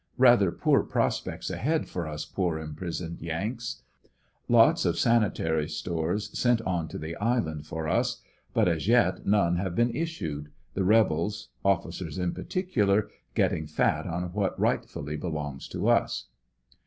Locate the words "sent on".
6.35-6.87